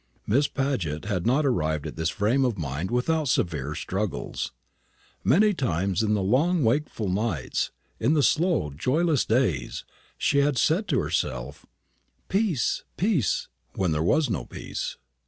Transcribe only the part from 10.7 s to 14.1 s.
to herself, "Peace, peace, when there